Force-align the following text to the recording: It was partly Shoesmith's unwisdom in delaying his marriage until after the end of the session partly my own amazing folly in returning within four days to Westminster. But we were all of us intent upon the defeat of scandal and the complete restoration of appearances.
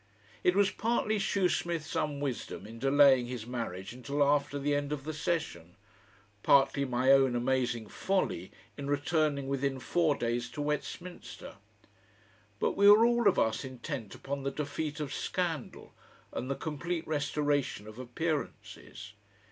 It 0.43 0.55
was 0.55 0.71
partly 0.71 1.19
Shoesmith's 1.19 1.95
unwisdom 1.95 2.65
in 2.65 2.79
delaying 2.79 3.27
his 3.27 3.45
marriage 3.45 3.93
until 3.93 4.23
after 4.23 4.57
the 4.57 4.73
end 4.73 4.91
of 4.91 5.03
the 5.03 5.13
session 5.13 5.75
partly 6.41 6.85
my 6.85 7.11
own 7.11 7.35
amazing 7.35 7.87
folly 7.87 8.51
in 8.77 8.87
returning 8.87 9.47
within 9.47 9.77
four 9.79 10.15
days 10.15 10.49
to 10.53 10.61
Westminster. 10.63 11.57
But 12.59 12.71
we 12.71 12.89
were 12.89 13.05
all 13.05 13.27
of 13.27 13.37
us 13.37 13.63
intent 13.63 14.15
upon 14.15 14.41
the 14.41 14.49
defeat 14.49 14.99
of 14.99 15.13
scandal 15.13 15.93
and 16.33 16.49
the 16.49 16.55
complete 16.55 17.05
restoration 17.07 17.85
of 17.87 17.99
appearances. 17.99 19.13